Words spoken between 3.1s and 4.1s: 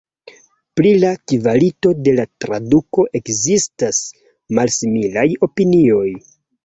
ekzistas